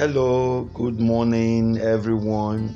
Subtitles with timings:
[0.00, 2.74] Hello, good morning, everyone.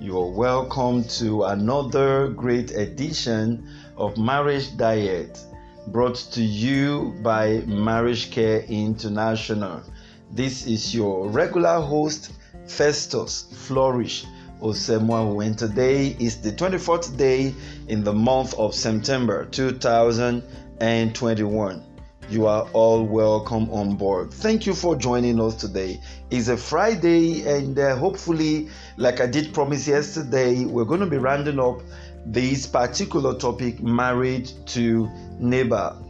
[0.00, 5.38] You're welcome to another great edition of Marriage Diet
[5.86, 9.80] brought to you by Marriage Care International.
[10.32, 12.32] This is your regular host,
[12.66, 14.24] Festus Flourish
[14.60, 17.54] Osemwahu, and today is the 24th day
[17.86, 21.84] in the month of September 2021
[22.28, 24.32] you are all welcome on board.
[24.32, 26.00] Thank you for joining us today.
[26.30, 31.18] It's a Friday, and uh, hopefully, like I did promise yesterday, we're going to be
[31.18, 31.82] rounding up
[32.24, 36.05] this particular topic married to Nabal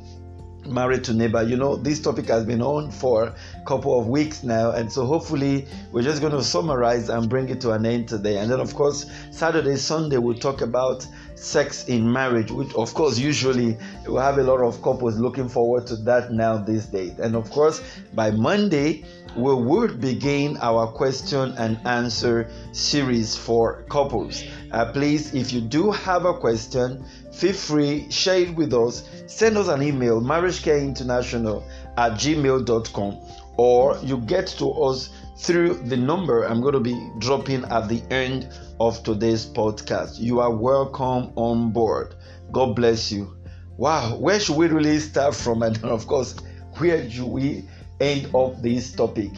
[0.69, 1.49] married to Nabal.
[1.49, 5.05] You know this topic has been on for a couple of weeks now and so
[5.05, 8.39] hopefully we're just going to summarize and bring it to an end today.
[8.39, 13.19] And then of course saturday sunday we'll talk about sex in marriage which of course
[13.19, 13.77] usually
[14.09, 17.19] we have a lot of couples looking forward to that now these days.
[17.19, 17.83] And of course
[18.15, 19.05] by monday
[19.37, 24.43] we would begin our question and answer series for couples.
[24.73, 27.05] Uh, please, if you do have a question,
[27.37, 29.09] feel free, share it with us.
[29.27, 31.63] Send us an email, marriagecareinternational
[31.97, 33.19] at gmail.com,
[33.57, 38.03] or you get to us through the number I'm going to be dropping at the
[38.11, 38.49] end
[38.81, 40.19] of today's podcast.
[40.19, 42.15] You are welcome on board.
[42.53, 43.37] God bless you.
[43.77, 45.63] Wow, where should we really start from?
[45.67, 46.37] And of course,
[46.79, 47.69] where do we
[48.01, 49.31] end up this topic.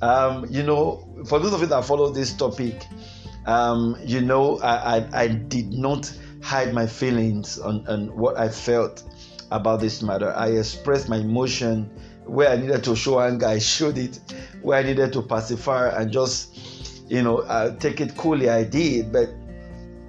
[0.00, 2.86] Um, you know, for those of you that follow this topic,
[3.46, 8.48] um, you know, I, I, I, did not hide my feelings on, on what I
[8.48, 9.02] felt
[9.50, 10.32] about this matter.
[10.34, 11.90] I expressed my emotion
[12.28, 14.20] where I needed to show anger, I showed it.
[14.60, 19.12] Where I needed to pacify and just, you know, uh, take it coolly, I did.
[19.12, 19.30] But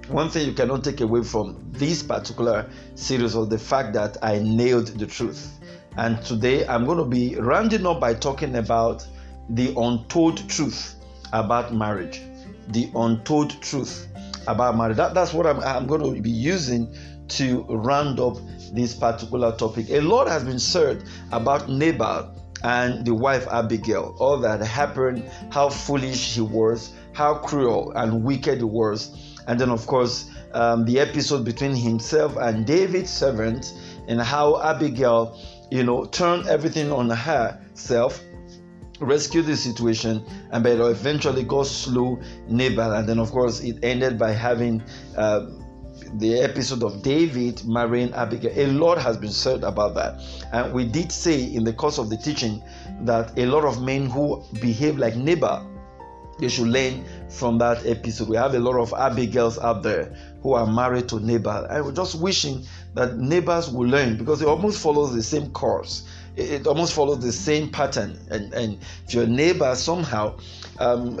[0.08, 4.38] one thing you cannot take away from this particular series was the fact that I
[4.38, 5.58] nailed the truth.
[5.96, 9.06] And today I'm going to be rounding up by talking about
[9.50, 10.96] the untold truth
[11.32, 12.20] about marriage.
[12.68, 14.08] The untold truth
[14.46, 14.96] about marriage.
[14.96, 16.94] That, that's what I'm, I'm going to be using
[17.28, 18.36] to round up
[18.72, 19.90] this particular topic.
[19.90, 25.68] A lot has been said about Nabal and the wife Abigail, all that happened, how
[25.68, 29.38] foolish he was, how cruel and wicked he was.
[29.46, 33.72] And then, of course, um, the episode between himself and David's servant,
[34.08, 35.38] and how Abigail
[35.70, 38.20] you know, turned everything on herself,
[39.00, 42.92] rescue the situation, and but eventually God slew Nabal.
[42.92, 44.82] And then, of course, it ended by having
[45.16, 45.46] uh,
[46.14, 48.52] the episode of David marrying Abigail.
[48.56, 50.20] A lot has been said about that.
[50.52, 52.62] And we did say in the course of the teaching
[53.02, 55.66] that a lot of men who behave like Nabal
[56.40, 58.28] they should learn from that episode.
[58.28, 61.64] We have a lot of Abigails out there who are married to Nabal.
[61.66, 66.08] And we're just wishing that Nabals will learn because it almost follows the same course.
[66.36, 68.18] It, almost follows the same pattern.
[68.30, 70.38] And, and if your Nabal somehow,
[70.78, 71.16] um,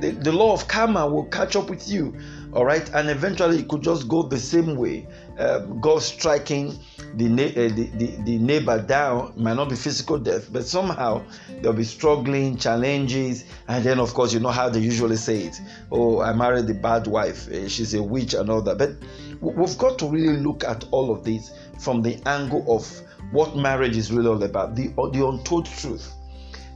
[0.00, 2.16] the, the law of karma will catch up with you.
[2.52, 2.88] All right.
[2.94, 5.06] And eventually it could just go the same way.
[5.38, 6.78] Um, God striking
[7.16, 11.76] the, uh, the, the, the, Nabal down might not be physical death, but somehow there'll
[11.76, 15.60] be struggling, challenges, and then of course you know how they usually say it.
[15.90, 18.78] Oh, I married the bad wife, uh, she's a witch and all that.
[18.78, 18.92] But
[19.40, 22.88] we've got to really look at all of this from the angle of
[23.32, 26.12] what marriage is really all about, the the untold truth.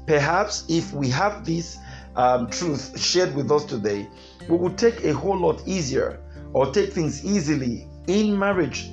[0.06, 1.78] Perhaps if we have this
[2.16, 4.08] um, truth shared with us today,
[4.48, 6.20] we will take a whole lot easier
[6.52, 8.90] or take things easily in marriage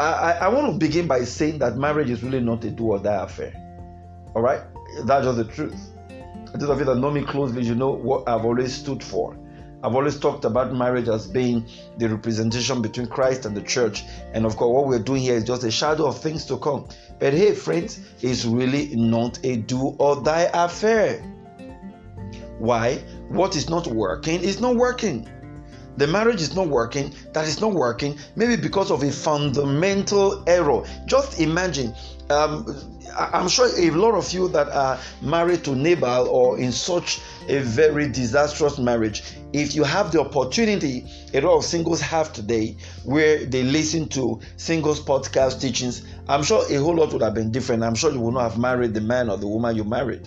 [0.00, 2.98] I, I want to begin by saying that marriage is really not a do or
[2.98, 3.52] die affair.
[4.34, 4.62] All right?
[5.04, 5.90] That's just the truth.
[6.54, 9.36] Those of you that know me closely, you know what I've always stood for.
[9.82, 11.66] I've always talked about marriage as being
[11.98, 14.04] the representation between Christ and the church.
[14.32, 16.88] And of course, what we're doing here is just a shadow of things to come.
[17.18, 21.20] But hey, friends, it's really not a do or die affair.
[22.58, 22.96] Why?
[23.28, 25.28] What is not working is not working
[26.00, 30.82] the marriage is not working, that is not working, maybe because of a fundamental error.
[31.04, 31.94] Just imagine,
[32.30, 32.64] um,
[33.18, 37.58] I'm sure a lot of you that are married to Nabal or in such a
[37.58, 41.04] very disastrous marriage, if you have the opportunity,
[41.34, 46.64] a lot of singles have today, where they listen to singles podcast teachings, I'm sure
[46.70, 47.82] a whole lot would have been different.
[47.82, 50.26] I'm sure you would not have married the man or the woman you married.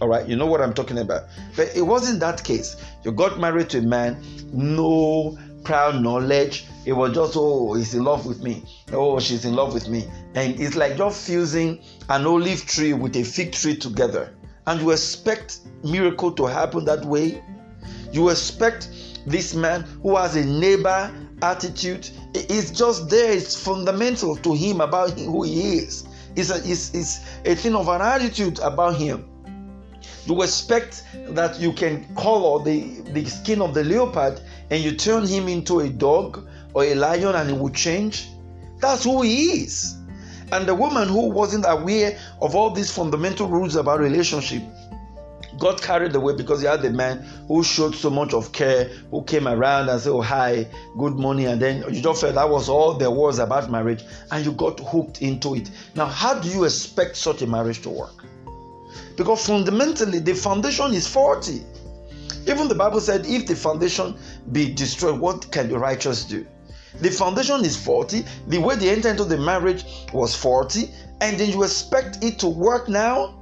[0.00, 1.24] All right, you know what I'm talking about.
[1.56, 2.76] But it wasn't that case.
[3.04, 6.66] You got married to a man, no prior knowledge.
[6.86, 8.64] It was just, oh, he's in love with me.
[8.92, 10.08] Oh, she's in love with me.
[10.34, 14.34] And it's like just fusing an olive tree with a fig tree together.
[14.66, 17.42] And you expect miracle to happen that way.
[18.12, 18.88] You expect
[19.26, 21.10] this man who has a Nabal
[21.42, 22.08] attitude.
[22.34, 23.32] It's just there.
[23.32, 26.06] It's fundamental to him about who he is.
[26.36, 29.26] It's a, it's, it's a thing of an attitude about him.
[30.26, 35.26] You expect that you can color the, the skin of the leopard and you turn
[35.26, 38.28] him into a dog or a lion and he will change.
[38.78, 39.96] That's who he is.
[40.52, 44.62] And the woman who wasn't aware of all these fundamental rules about relationship
[45.60, 49.22] got carried away because he had the man who showed so much of care, who
[49.22, 50.66] came around and said, Oh, hi,
[50.98, 51.46] good morning.
[51.46, 54.02] And then you just felt that was all there was about marriage,
[54.32, 55.70] and you got hooked into it.
[55.94, 58.24] Now, how do you expect such a marriage to work?
[59.16, 61.62] Because fundamentally, the foundation is faulty.
[62.46, 64.16] Even the Bible said, If the foundation
[64.52, 66.46] be destroyed, what can the righteous do?
[67.00, 68.24] The foundation is faulty.
[68.48, 70.90] The way they entered into the marriage was faulty.
[71.20, 73.36] And then you expect it to work now?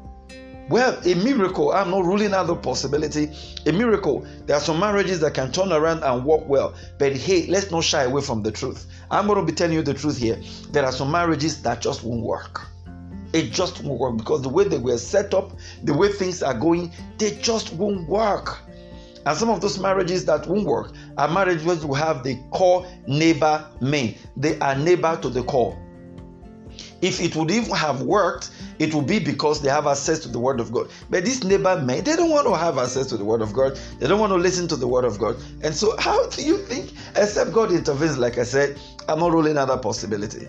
[0.68, 3.30] Well, a miracle, I'm not ruling out the possibility.
[3.64, 6.74] A miracle, there are some marriages that can turn around and work well.
[6.98, 8.86] But hey, let's not shy away from the truth.
[9.10, 10.38] I'm going to be telling you the truth here.
[10.70, 12.66] There are some marriages that just won't work.
[13.32, 15.52] It just won't work because the way they were set up,
[15.82, 18.60] the way things are going, they just won't work.
[19.26, 23.66] And some of those marriages that won't work are marriages who have the core Nabal
[23.80, 24.14] men.
[24.36, 25.78] They are Nabal to the core.
[27.02, 30.38] If it would even have worked, it would be because they have access to the
[30.38, 30.88] Word of God.
[31.10, 33.78] But these Nabal men, they don't want to have access to the Word of God.
[33.98, 35.36] They don't want to listen to the Word of God.
[35.62, 38.78] And so, how do you think, except God intervenes, like I said,
[39.08, 40.48] I'm not ruling out that possibility.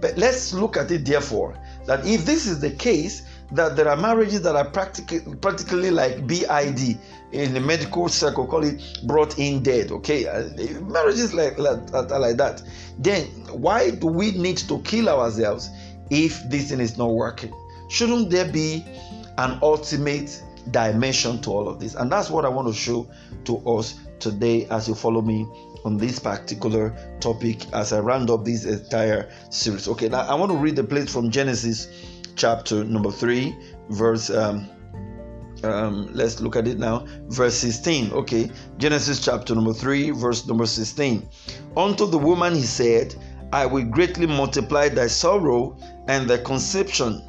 [0.00, 1.56] But let's look at it, therefore,
[1.90, 6.24] that if this is the case, that there are marriages that are practically, practically like
[6.24, 6.96] BID
[7.32, 9.90] in the medical circle, call it brought in dead.
[9.90, 10.50] Okay, uh,
[10.82, 12.62] marriages like, like, like that.
[12.96, 15.68] Then why do we need to kill ourselves
[16.10, 17.52] if this thing is not working?
[17.88, 18.84] Shouldn't there be
[19.38, 20.40] an ultimate
[20.70, 21.96] dimension to all of this?
[21.96, 23.10] And that's what I want to show
[23.46, 25.44] to us today as you follow me
[25.84, 29.88] on this particular topic as I round up this entire series.
[29.88, 31.88] Okay, now I want to read the place from Genesis
[32.36, 33.56] chapter number 3,
[33.90, 34.30] verse.
[34.30, 34.68] Um,
[35.62, 37.06] um, let's look at it now.
[37.28, 38.12] Verse 16.
[38.12, 41.28] Okay, Genesis chapter number 3, verse number 16.
[41.76, 43.14] Unto the woman he said,
[43.52, 45.76] I will greatly multiply thy sorrow
[46.08, 47.22] and thy conception.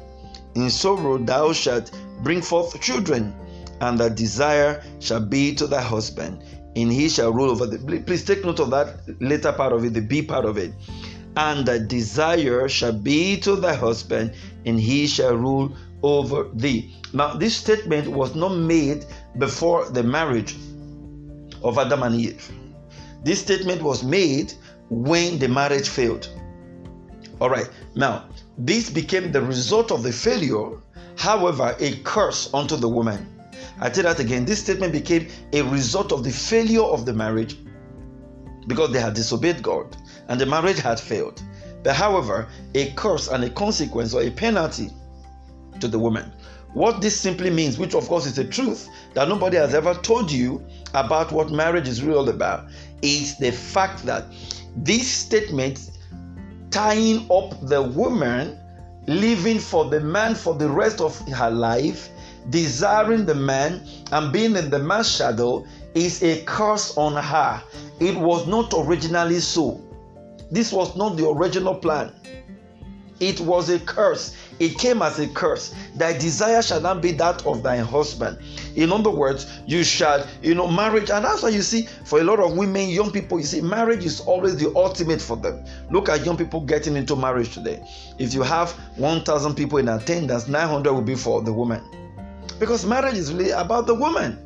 [0.54, 1.90] In sorrow thou shalt
[2.22, 3.34] bring forth children,
[3.80, 6.42] and thy desire shall be to thy husband,
[6.74, 8.00] and he shall rule over the.
[8.00, 10.72] Please take note of that later part of it, the B part of it
[11.36, 14.32] and thy desire shall be to thy husband,
[14.66, 15.72] and he shall rule
[16.02, 16.94] over thee.
[17.12, 19.06] Now, this statement was not made
[19.38, 20.56] before the marriage
[21.62, 22.50] of Adam and Eve.
[23.24, 24.52] This statement was made
[24.90, 26.28] when the marriage failed.
[27.40, 28.26] All right, now,
[28.58, 30.72] this became the result of the failure,
[31.16, 33.26] however, a curse unto the woman.
[33.82, 34.44] I tell that again.
[34.44, 37.56] This statement became a result of the failure of the marriage
[38.68, 39.96] because they had disobeyed God
[40.28, 41.42] and the marriage had failed.
[41.82, 42.46] But however,
[42.76, 44.90] a curse and a consequence or a penalty
[45.80, 46.30] to the woman.
[46.74, 50.30] What this simply means, which of course is the truth that nobody has ever told
[50.30, 50.64] you
[50.94, 52.68] about what marriage is really all about,
[53.02, 54.26] is the fact that
[54.76, 55.90] this statement
[56.70, 58.56] tying up the woman
[59.08, 62.10] living for the man for the rest of her life,
[62.50, 67.62] desiring the man and being in the man's shadow is a curse on her.
[68.00, 69.80] It was not originally so.
[70.50, 72.12] This was not the original plan.
[73.20, 74.36] It was a curse.
[74.58, 75.72] It came as a curse.
[75.94, 78.38] Thy desire shall not be that of thy husband.
[78.74, 82.24] In other words, you shall, you know, marriage, and that's why you see, for a
[82.24, 85.64] lot of women, young people, you see, marriage is always the ultimate for them.
[85.90, 87.84] Look at young people getting into marriage today.
[88.18, 91.82] If you have 1,000 people in attendance, 900 will be for the woman.
[92.62, 94.38] Because marriage is really about the woman.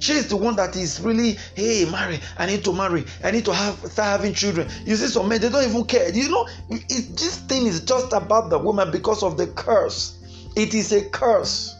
[0.00, 2.18] She is the one that is really, hey, marry.
[2.38, 3.04] I need to marry.
[3.22, 4.70] I need to have start having children.
[4.86, 6.10] You see, some men they don't even care.
[6.10, 10.16] You know, it, this thing is just about the woman because of the curse.
[10.56, 11.74] It is a curse.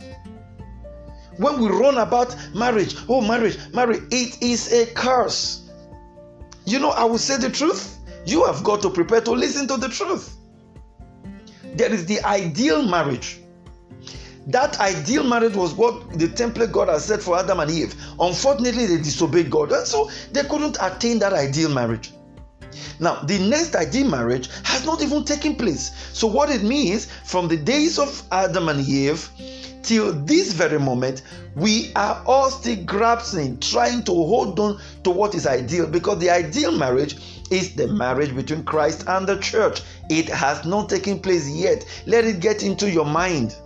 [1.38, 5.70] When we run about marriage, oh marriage, marriage, it is a curse.
[6.66, 7.98] You know, I will say the truth.
[8.26, 10.36] You have got to prepare to listen to the truth.
[11.76, 13.40] There is the ideal marriage
[14.46, 17.94] that ideal marriage was what the template God has set for Adam and Eve.
[18.20, 22.12] Unfortunately, they disobeyed God, and so they couldn't attain that ideal marriage.
[23.00, 25.92] Now, the next ideal marriage has not even taken place.
[26.12, 29.28] So, what it means from the days of Adam and Eve
[29.82, 31.22] till this very moment,
[31.54, 36.30] we are all still grasping, trying to hold on to what is ideal because the
[36.30, 37.16] ideal marriage
[37.50, 39.82] is the marriage between Christ and the church.
[40.10, 41.84] It has not taken place yet.
[42.06, 43.56] Let it get into your mind.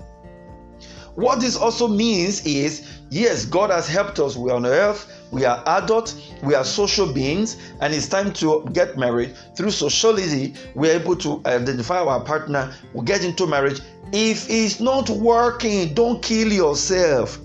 [1.14, 4.37] What this also means is yes, God has helped us.
[4.37, 8.97] We're on earth, we are adults, we are social beings, and it's time to get
[8.97, 9.37] married.
[9.57, 13.81] Through sociality, we're able to identify our partner, we get into marriage.
[14.12, 17.38] If it's not working, don't kill yourself.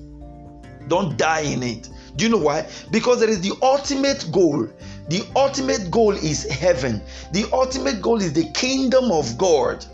[0.88, 1.90] Don't die in it.
[2.16, 2.68] Do you know why?
[2.92, 4.68] Because there is the ultimate goal.
[5.10, 7.02] The ultimate goal is heaven.
[7.34, 9.86] The ultimate goal is the kingdom of God.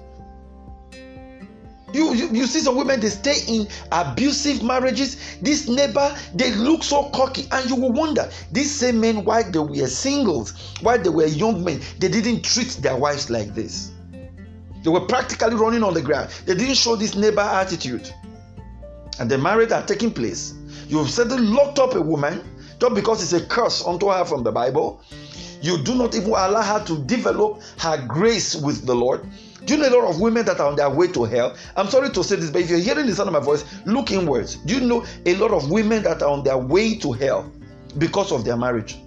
[1.94, 5.18] You, you, you see some women they stay in abusive marriages.
[5.42, 9.60] This Nabal they look so cocky, and you will wonder these same men why they
[9.60, 13.92] were singles, why they were young men, they didn't treat their wives like this.
[14.84, 16.30] They were practically running on the ground.
[16.46, 18.12] They didn't show this Nabal attitude.
[19.20, 20.54] And the marriage are taking place.
[20.88, 22.42] You've suddenly locked up a woman
[22.80, 25.04] just because it's a curse unto her from the Bible.
[25.62, 29.28] You do not even allow her to develop her grace with the Lord.
[29.66, 31.56] Do you know a lot of women that are on their way to hell?
[31.76, 34.12] I'm sorry to say this, but if you're hearing the sound of my voice, look
[34.12, 34.56] inwards.
[34.56, 37.52] Do you know a lot of women that are on their way to hell
[37.98, 38.98] because of their marriage?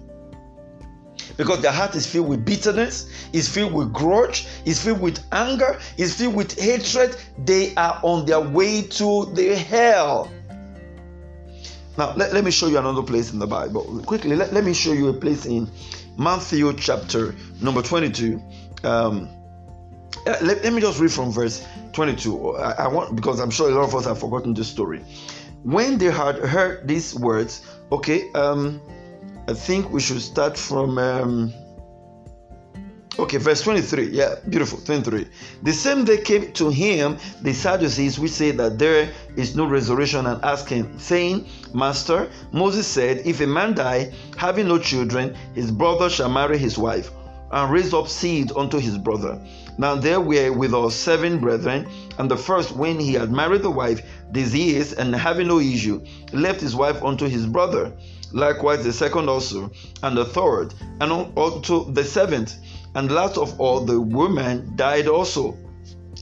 [1.37, 5.79] because their heart is filled with bitterness, is filled with grudge, is filled with anger,
[5.97, 7.15] is filled with hatred.
[7.37, 10.31] They are on their way to the hell.
[11.97, 14.01] Now, let, let me show you another place in the Bible.
[14.05, 15.69] Quickly, let, let me show you a place in
[16.17, 18.41] Matthew chapter number 22.
[18.83, 19.29] Um,
[20.25, 22.55] let, let me just read from verse 22.
[22.57, 25.03] I, I want because I'm sure a lot of us have forgotten this story.
[25.63, 28.81] When they had heard these words, okay, um,
[29.47, 30.97] I think we should start from.
[30.97, 31.53] Um,
[33.19, 34.09] okay, verse 23.
[34.09, 34.79] Yeah, beautiful.
[34.79, 35.27] 23.
[35.63, 40.25] The same day came to him the Sadducees, which say that there is no resurrection,
[40.25, 45.71] and asked him, saying, Master, Moses said, If a man die, having no children, his
[45.71, 47.11] brother shall marry his wife,
[47.51, 49.39] and raised up seed unto his brother.
[49.77, 51.87] Now there were with us seven brethren,
[52.17, 56.61] and the first, when he had married the wife, diseased and having no issue, left
[56.61, 57.93] his wife unto his brother
[58.35, 59.71] likewise the second also,
[60.03, 62.55] and the third, and unto the seventh,
[62.93, 65.57] and last of all the woman died also.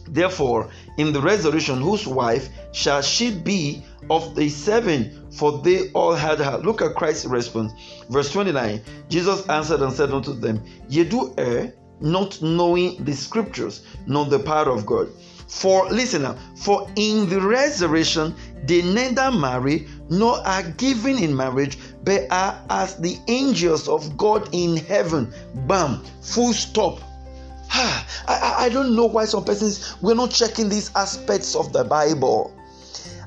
[0.08, 5.28] Therefore, in the resurrection, whose wife shall she be of the seven?
[5.32, 6.58] For they all had her.
[6.58, 7.74] Look at Christ's response.
[8.10, 13.82] Verse 29 Jesus answered and said unto them, Ye do err, not knowing the scriptures,
[14.06, 15.10] nor the power of God.
[15.48, 18.36] For listen now, for in the resurrection
[18.66, 24.50] they neither marry nor are given in marriage, but are as the angels of God
[24.52, 25.34] in heaven.
[25.68, 27.00] Bam, full stop.
[27.76, 31.84] I, I, I don't know why some persons we're not checking these aspects of the
[31.84, 32.56] Bible.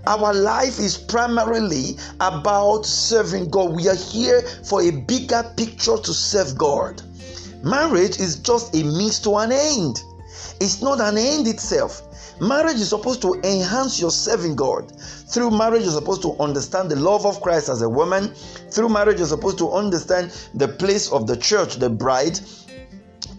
[0.06, 3.74] Our life is primarily about serving God.
[3.74, 7.02] We are here for a bigger picture to serve God.
[7.64, 10.04] Marriage is just a means to an end.
[10.60, 12.02] It's not an end itself.
[12.40, 14.92] Marriage is supposed to enhance your serving God.
[15.00, 18.32] Through marriage, you're supposed to understand the love of Christ as a woman.
[18.70, 22.38] Through marriage, you're supposed to understand the place of the church, the bride,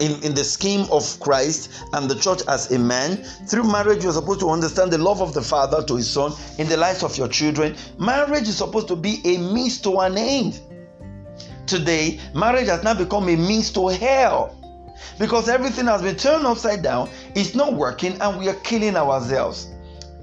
[0.00, 3.16] in, in the scheme of Christ and the church as a man.
[3.46, 6.68] Through marriage, you're supposed to understand the love of the father to his son in
[6.68, 7.76] the lives of your children.
[7.98, 10.60] Marriage is supposed to be a means to an end.
[11.66, 14.54] Today, marriage has now become a means to hell
[15.18, 19.68] because everything has been turned upside down, it's not working, and we are killing ourselves.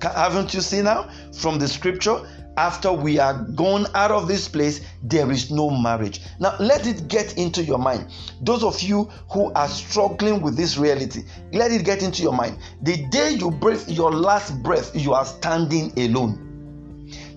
[0.01, 2.21] Haven't you seen now from the scripture?
[2.57, 6.21] After we are gone out of this place, there is no marriage.
[6.39, 8.07] Now, let it get into your mind.
[8.41, 12.57] Those of you who are struggling with this reality, let it get into your mind.
[12.81, 16.45] The day you breathe your last breath, you are standing alone.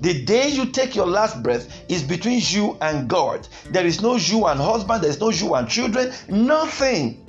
[0.01, 3.49] The day you take your last breath is between you and God.
[3.71, 7.25] There is no you and husband, there is no you and children, nothing.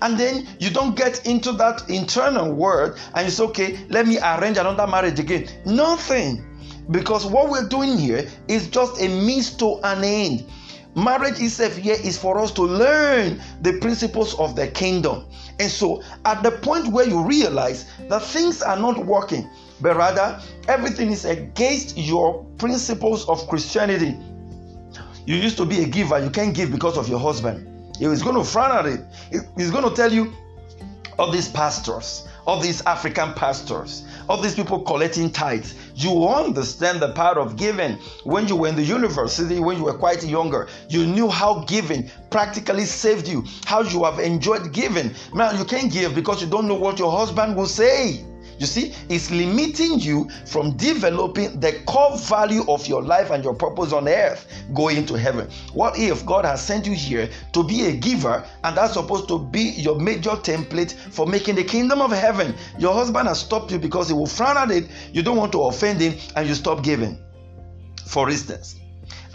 [0.00, 4.56] And then you don't get into that internal word and say, okay, let me arrange
[4.56, 5.48] another marriage again.
[5.66, 6.44] Nothing.
[6.90, 10.46] Because what we're doing here is just a means to an end.
[10.94, 15.26] Marriage itself here is for us to learn the principles of the kingdom.
[15.58, 19.48] And so, at the point where you realize that things are not working,
[19.80, 24.16] but rather everything is against your principles of Christianity,
[25.26, 27.94] you used to be a giver, you can't give because of your husband.
[27.98, 29.00] He's going to frown at it.
[29.56, 30.32] He's going to tell you
[31.18, 35.74] of these pastors, of these African pastors, of these people collecting tithes.
[35.94, 37.98] You understand the power of giving.
[38.24, 42.10] When you were in the university, when you were quite younger, you knew how giving
[42.30, 45.12] practically saved you, how you have enjoyed giving.
[45.34, 48.24] Now, you can't give because you don't know what your husband will say.
[48.58, 53.54] You see, it's limiting you from developing the core value of your life and your
[53.54, 55.48] purpose on earth going to heaven.
[55.74, 59.38] What if God has sent you here to be a giver and that's supposed to
[59.38, 62.54] be your major template for making the kingdom of heaven?
[62.78, 65.62] Your husband has stopped you because he will frown at it, you don't want to
[65.62, 67.18] offend him, and you stop giving.
[68.06, 68.76] For instance,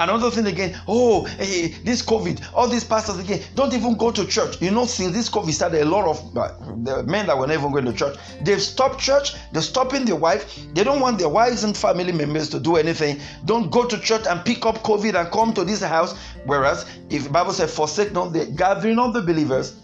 [0.02, 4.26] Another thing again, oh, hey, this COVID, all these pastors again, don't even go to
[4.26, 4.60] church.
[4.60, 6.54] You know, since this COVID started, a lot of uh,
[6.84, 10.60] the men that were never going to church, they've stopped church, they're stopping their wife.
[10.74, 13.20] They don't want their wives and family members to do anything.
[13.46, 16.18] Don't go to church and pick up COVID and come to this house.
[16.46, 19.76] Whereas, if the Bible said, forsake not the gathering of the believers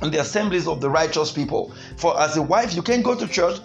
[0.00, 1.74] and the assemblies of the righteous people.
[1.96, 3.60] For as a wife, you can't go to church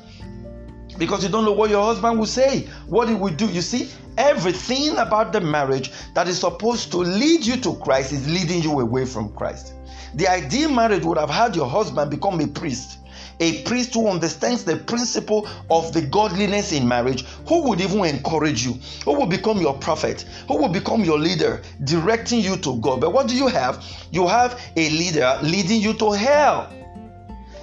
[0.98, 3.48] because you don't know what your husband will say, what he will do.
[3.48, 8.28] You see, everything about the marriage that is supposed to lead you to Christ is
[8.28, 9.74] leading you away from Christ.
[10.16, 13.00] The ideal marriage would have had your husband become a priest,
[13.40, 18.66] a priest who understands the principle of the godliness in marriage, who would even encourage
[18.66, 23.02] you, who will become your prophet, who will become your leader, directing you to God.
[23.02, 23.84] But what do you have?
[24.12, 26.72] You have a leader leading you to hell.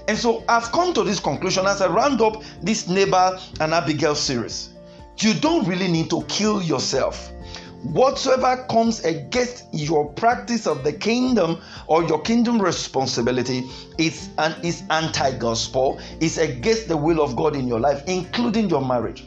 [0.08, 4.14] And so I've come to this conclusion as I round up this Nabal and Abigail
[4.14, 4.71] series.
[5.18, 7.30] You don't really need to kill yourself.
[7.82, 14.84] Whatsoever comes against your practice of the kingdom or your kingdom responsibility is an is
[14.90, 19.24] anti-gospel, is against the will of God in your life, including your marriage.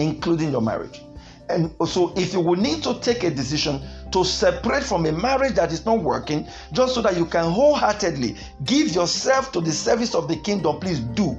[0.00, 1.00] Including your marriage.
[1.48, 5.54] And so if you will need to take a decision to separate from a marriage
[5.54, 10.14] that is not working, just so that you can wholeheartedly give yourself to the service
[10.14, 11.38] of the kingdom, please do.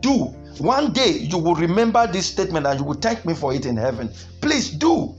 [0.00, 0.34] Do.
[0.58, 3.76] One day you will remember this statement and you will thank me for it in
[3.76, 4.10] heaven.
[4.40, 5.14] Please do.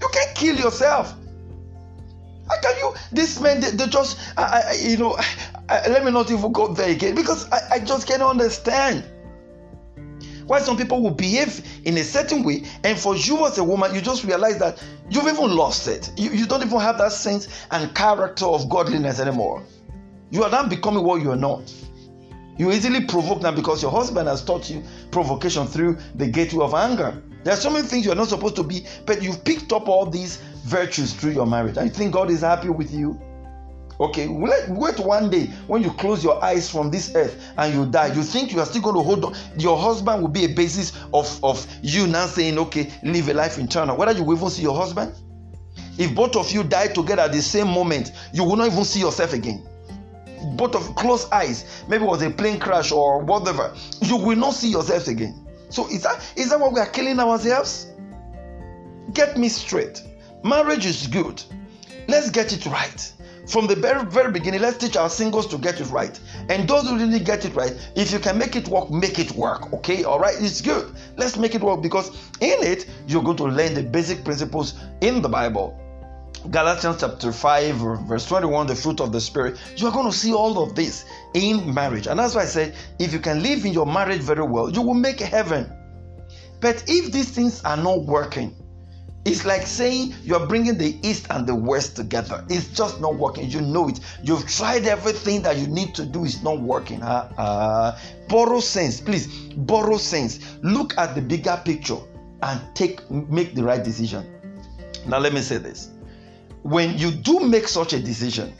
[0.00, 1.14] You can't kill yourself.
[2.48, 2.94] How can you?
[3.12, 5.18] This man, they, they just, I, I, you know,
[5.68, 9.04] I, let me not even go there again because I, just can't understand
[10.46, 13.94] why some people will behave in a certain way and for you as a woman
[13.94, 17.66] you just realize that you've even lost it you, you don't even have that sense
[17.70, 19.62] and character of godliness anymore
[20.30, 21.70] you are now becoming what you are not
[22.58, 26.74] you easily provoke now because your husband has taught you provocation through the gateway of
[26.74, 29.88] anger there are so many things you're not supposed to be but you've picked up
[29.88, 33.20] all these virtues through your marriage i think god is happy with you
[34.00, 37.84] Okay, wait, wait one day when you close your eyes from this earth and you
[37.86, 38.12] die.
[38.14, 39.36] You think you are still going to hold on.
[39.58, 43.58] Your husband will be a basis of, of you now saying, okay, live a life
[43.58, 43.96] eternal.
[43.96, 45.12] Whether you will even see your husband,
[45.98, 49.00] if both of you die together at the same moment, you will not even see
[49.00, 49.66] yourself again.
[50.56, 54.54] Both of close eyes, maybe it was a plane crash or whatever, you will not
[54.54, 55.46] see yourselves again.
[55.70, 57.88] So is that is that what we are killing ourselves?
[59.12, 60.02] Get me straight.
[60.44, 61.42] Marriage is good.
[62.06, 63.12] Let's get it right
[63.48, 66.18] from the very, very beginning, let's teach our singles to get it right.
[66.50, 69.32] And those who really get it right, if you can make it work, make it
[69.32, 69.72] work.
[69.72, 70.94] Okay, all right, it's good.
[71.16, 75.22] Let's make it work because in it, you're going to learn the basic principles in
[75.22, 75.80] the Bible.
[76.50, 79.58] Galatians chapter 5, verse 21, the fruit of the Spirit.
[79.76, 82.06] You're going to see all of this in marriage.
[82.06, 84.80] And that's why I said, if you can live in your marriage very well, you
[84.82, 85.70] will make heaven.
[86.60, 88.54] But if these things are not working,
[89.24, 92.44] it's like saying you're bringing the East and the West together.
[92.48, 93.50] It's just not working.
[93.50, 94.00] You know it.
[94.22, 96.24] You've tried everything that you need to do.
[96.24, 97.02] It's not working.
[97.02, 97.98] Uh, uh,
[98.28, 99.26] borrow sense, please.
[99.54, 100.56] Borrow sense.
[100.62, 101.98] Look at the bigger picture
[102.42, 104.26] and take make the right decision.
[105.06, 105.90] Now let me say this:
[106.62, 108.52] when you do make such a decision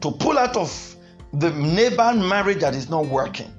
[0.00, 0.96] to pull out of
[1.32, 3.52] the Nabal marriage that is not working,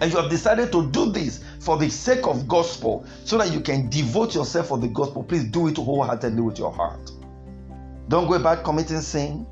[0.00, 3.60] and you have decided to do this for the sake of gospel so that you
[3.60, 7.10] can devote yourself for the gospel please do it wholeheartedly with your heart.
[8.08, 9.46] Don't go about committing sin.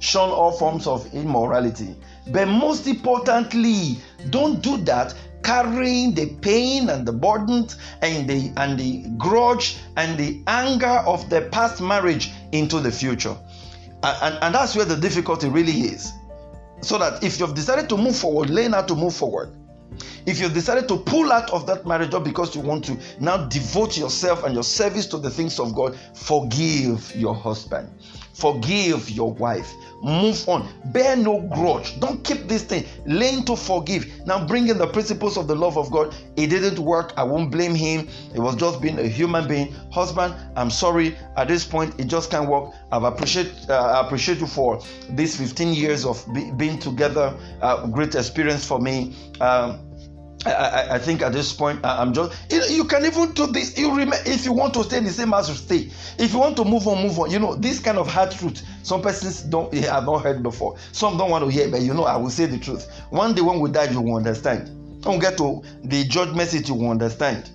[0.00, 1.96] Shun all forms of immorality.
[2.30, 3.98] But most importantly
[4.30, 7.66] don't do that carrying the pain and the burden
[8.00, 13.36] and the and the grudge and the anger of the past marriage into the future.
[14.02, 16.12] And, and, and that's where the difficulty really is.
[16.80, 19.54] So that if you've decided to move forward learn how to move forward.
[20.26, 23.46] If you've decided to pull out of that marriage just because you want to now
[23.46, 27.90] devote yourself and your service to the things of God, forgive your husband,
[28.34, 31.98] forgive your wife, move on, bear no grudge.
[32.00, 32.84] Don't keep this thing.
[33.06, 34.06] Learn to forgive.
[34.26, 36.14] Now, bring in the principles of the love of God.
[36.36, 37.14] It didn't work.
[37.16, 38.08] I won't blame him.
[38.34, 39.72] It was just being a human being.
[39.92, 41.16] Husband, I'm sorry.
[41.36, 42.72] At this point, it just can't work.
[42.92, 47.34] I've appreciate uh, I appreciate you for these 15 years of be, being together.
[47.62, 49.14] Uh, great experience for me.
[49.40, 49.93] Um,
[50.46, 53.78] I, I, think at this point I'm just you, can even do this.
[53.78, 55.90] You remember if you want to stay in the same house, stay.
[56.18, 57.30] If you want to move on, move on.
[57.30, 58.62] You know this kind of hard truth.
[58.82, 60.76] Some persons don't have not heard before.
[60.92, 62.90] Some don't want to hear, but you know I will say the truth.
[63.08, 64.70] One day when we die, you will understand.
[65.02, 67.50] Don't get to the judgment seat, you will understand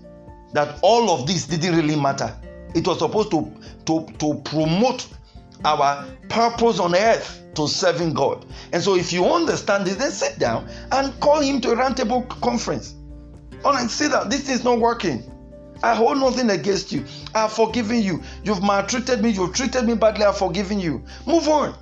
[0.54, 2.36] that all of this didn't really matter.
[2.74, 3.52] It was supposed to
[3.86, 5.08] to to promote
[5.66, 8.46] our purpose on earth to serving God.
[8.72, 12.28] And so, if you understand this, then sit down and call him to a roundtable
[12.42, 12.96] conference.
[13.66, 15.24] Oh, and see that this is not working.
[15.82, 17.06] I hold nothing against you.
[17.34, 18.22] I've forgiven you.
[18.44, 19.30] You've maltreated me.
[19.30, 20.26] You've treated me badly.
[20.26, 21.04] I've forgiven you.
[21.26, 21.76] Move on.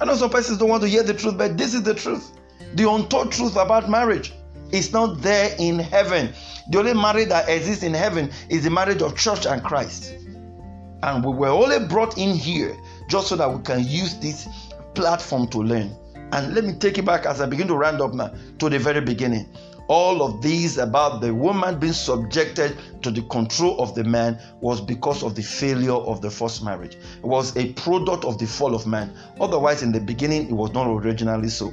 [0.00, 2.32] I know some persons don't want to hear the truth, but this is the truth.
[2.74, 4.32] The untold truth about marriage
[4.70, 6.32] is not there in heaven.
[6.70, 10.14] The only marriage that exists in heaven is the marriage of church and Christ.
[11.02, 12.76] And we were only brought in here
[13.08, 14.48] just so that we can use this
[14.94, 15.96] platform to learn.
[16.32, 18.78] And let me take it back as I begin to round up now to the
[18.78, 19.48] very beginning.
[19.88, 24.80] All of these about the woman being subjected to the control of the man was
[24.80, 26.94] because of the failure of the first marriage.
[26.94, 29.12] It was a product of the fall of man.
[29.40, 31.68] Otherwise, in the beginning, it was not originally so.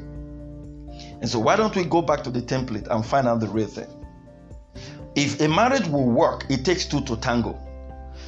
[1.21, 3.67] And so, why don't we go back to the template and find out the real
[3.67, 3.87] thing?
[5.15, 7.57] If a marriage will work, it takes two to tango.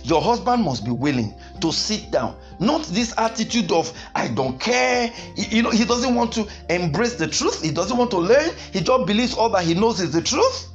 [0.03, 2.35] Your husband must be willing to sit down.
[2.59, 5.11] Not this attitude of, I don't care.
[5.35, 7.61] You know, he doesn't want to embrace the truth.
[7.61, 8.51] He doesn't want to learn.
[8.73, 10.67] He just believes all that he knows is the truth.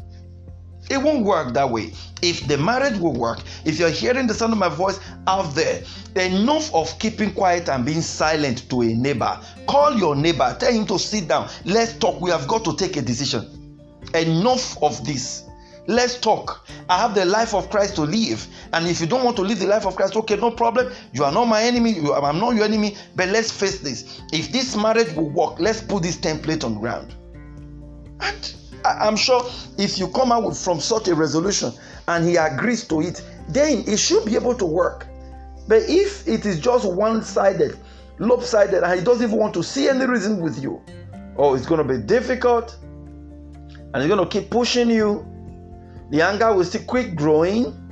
[0.88, 1.92] It won't work that way.
[2.22, 5.82] If the marriage will work, if you're hearing the sound of my voice out there,
[6.14, 9.40] enough of keeping quiet and being silent to a Nabal.
[9.66, 11.48] Call your Nabal, tell him to sit down.
[11.64, 12.20] Let's talk.
[12.20, 13.80] We have got to take a decision.
[14.14, 15.45] Enough of this.
[15.88, 16.66] Let's talk.
[16.88, 18.46] I have the life of Christ to live.
[18.72, 20.92] And if you don't want to live the life of Christ, okay, no problem.
[21.12, 21.98] You are not my enemy.
[22.12, 22.96] I'm not your enemy.
[23.14, 24.20] But let's face this.
[24.32, 27.14] If this marriage will work, let's put this template on ground.
[28.20, 29.44] And I'm sure
[29.78, 31.72] if you come out from such a resolution
[32.08, 35.06] and he agrees to it, then it should be able to work.
[35.68, 37.78] But if it is just one sided,
[38.18, 40.80] lopsided, and he doesn't even want to see any reason with you,
[41.36, 45.26] oh, it's going to be difficult and he's going to keep pushing you
[46.10, 47.82] the anger will still keep growing.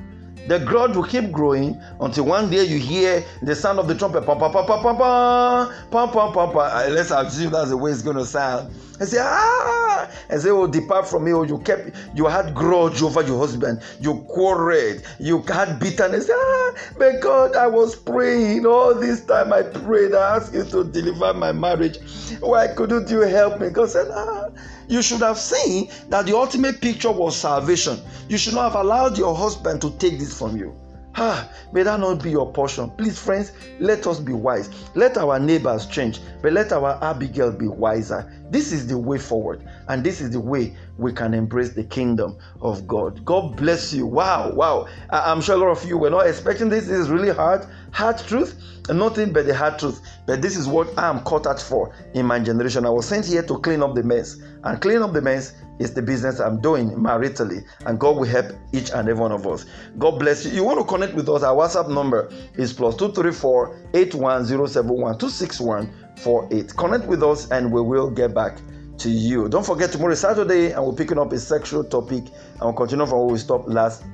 [0.46, 4.26] The grudge will keep growing until one day you hear the sound of the trumpet.
[4.26, 6.86] Pa, pa, pa, pa, pa, pa, pa, pa, pa, pa.
[6.90, 8.70] Let's assume that's the way it's going to sound.
[9.00, 11.32] And say, ah, and say, oh, depart from me.
[11.32, 13.80] Oh, you kept, you had grudge over your husband.
[14.00, 15.02] You quarreled.
[15.18, 16.30] You had bitterness.
[16.30, 19.50] Ah, but God, I was praying all this time.
[19.50, 20.14] I prayed.
[20.14, 21.98] I asked you to deliver my marriage.
[22.40, 23.70] Why couldn't you help me?
[23.70, 24.50] God said, ah,
[24.88, 27.98] you should have seen that the ultimate picture was salvation.
[28.28, 30.74] You should not have allowed your husband to take this from you.
[31.16, 32.90] Ah, may that not be your portion.
[32.90, 34.68] Please, friends, let us be wise.
[34.96, 38.32] Let our Nabals change, but let our Abigail be wiser.
[38.50, 42.36] This is the way forward, and this is the way we can embrace the kingdom
[42.60, 43.24] of God.
[43.24, 44.06] God bless you.
[44.06, 44.88] Wow, wow.
[45.10, 46.86] I'm sure a lot of you were not expecting this.
[46.86, 47.66] This is really hard.
[47.92, 50.00] Hard truth, and nothing but the hard truth.
[50.26, 52.86] But this is what I am caught at for in my generation.
[52.86, 55.94] I was sent here to clean up the mess, and clean up the mess is
[55.94, 59.66] the business I'm doing maritally, and God will help each and every one of us.
[59.98, 60.52] God bless you.
[60.52, 61.42] You want to connect with us?
[61.42, 65.60] Our WhatsApp number is plus two three four eight one zero seven one two six
[65.60, 66.76] one four eight.
[66.76, 68.58] Connect with us, and we will get back
[68.98, 69.48] to you.
[69.48, 73.06] Don't forget tomorrow is Saturday, and we're picking up a sexual topic, and we'll continue
[73.06, 74.04] from where we stopped last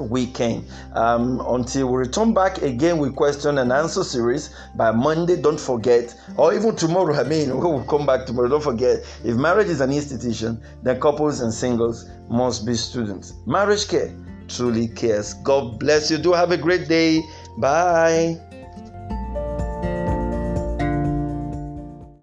[0.00, 0.64] weekend.
[0.94, 5.40] Um, until we return back again with question and answer series by monday.
[5.40, 8.48] Don't forget or even tomorrow i mean we'll come back tomorrow.
[8.48, 13.34] Don't forget if marriage is an institution then couples and singles must be students.
[13.46, 14.14] Marriage care
[14.48, 15.34] truly cares.
[15.34, 16.18] God bless you.
[16.18, 17.22] Do have a great day.
[17.58, 18.49] Bye